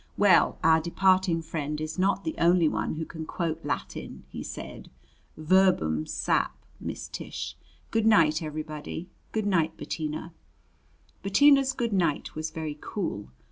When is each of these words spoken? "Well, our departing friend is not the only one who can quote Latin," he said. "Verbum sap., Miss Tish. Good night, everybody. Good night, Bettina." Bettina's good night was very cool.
"Well, 0.17 0.57
our 0.63 0.81
departing 0.81 1.43
friend 1.43 1.79
is 1.79 1.99
not 1.99 2.23
the 2.23 2.33
only 2.39 2.67
one 2.67 2.95
who 2.95 3.05
can 3.05 3.27
quote 3.27 3.63
Latin," 3.63 4.23
he 4.29 4.41
said. 4.41 4.89
"Verbum 5.37 6.07
sap., 6.07 6.57
Miss 6.79 7.07
Tish. 7.07 7.55
Good 7.91 8.07
night, 8.07 8.41
everybody. 8.41 9.11
Good 9.31 9.45
night, 9.45 9.77
Bettina." 9.77 10.33
Bettina's 11.21 11.73
good 11.73 11.93
night 11.93 12.33
was 12.33 12.49
very 12.49 12.79
cool. 12.81 13.29